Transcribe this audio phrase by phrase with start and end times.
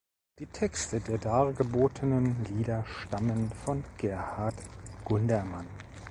[0.39, 4.55] Die Texte der dargebotenen Lieder stammen von Gerhard
[5.05, 5.67] Gundermann.